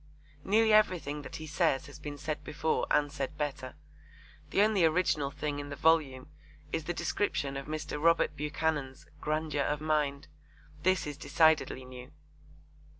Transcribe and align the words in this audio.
Nearly 0.43 0.73
everything 0.73 1.21
that 1.21 1.35
he 1.35 1.45
says 1.45 1.85
has 1.85 1.99
been 1.99 2.17
said 2.17 2.43
before 2.43 2.87
and 2.89 3.11
said 3.11 3.37
better. 3.37 3.75
The 4.49 4.63
only 4.63 4.83
original 4.83 5.29
thing 5.29 5.59
in 5.59 5.69
the 5.69 5.75
volume 5.75 6.27
is 6.73 6.85
the 6.85 6.91
description 6.95 7.55
of 7.55 7.67
Mr. 7.67 8.01
Robert 8.03 8.35
Buchanan's 8.35 9.05
'grandeur 9.19 9.61
of 9.61 9.79
mind.' 9.79 10.27
This 10.81 11.05
is 11.05 11.17
decidedly 11.17 11.85
new. 11.85 12.11